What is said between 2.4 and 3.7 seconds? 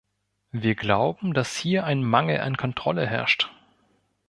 an Kontrolle herrscht.